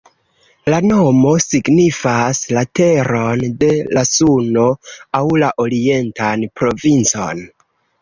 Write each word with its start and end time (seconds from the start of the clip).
La 0.73 0.77
nomo 0.91 1.33
signifas 1.45 2.41
"la 2.59 2.65
teron 2.81 3.45
de 3.67 3.71
la 3.99 4.07
Suno" 4.15 4.67
aŭ 5.21 5.25
"la 5.47 5.55
orientan 5.69 6.51
provincon. 6.63 7.51